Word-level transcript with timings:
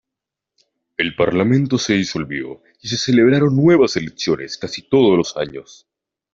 El 0.97 1.15
Parlamento 1.15 1.77
se 1.77 1.93
disolvió 1.93 2.63
y 2.81 2.87
se 2.87 2.97
celebraron 2.97 3.55
nuevas 3.55 3.97
elecciones 3.97 4.57
casi 4.57 4.81
todos 4.81 5.15
los 5.15 5.37
años. 5.37 5.85